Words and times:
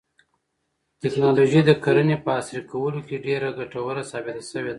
تکنالوژي 1.03 1.61
د 1.65 1.71
کرنې 1.83 2.15
په 2.23 2.29
عصري 2.39 2.61
کولو 2.71 2.99
کې 3.07 3.23
ډېره 3.25 3.49
ګټوره 3.59 4.01
ثابته 4.11 4.43
شوې 4.51 4.67
ده. 4.69 4.69